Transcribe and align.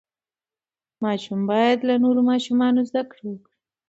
ماشوم 1.03 1.41
باید 1.49 1.79
له 1.87 1.95
نورو 2.03 2.21
ماشومانو 2.31 2.81
زده 2.89 3.01
کړه 3.11 3.23
وکړي. 3.29 3.53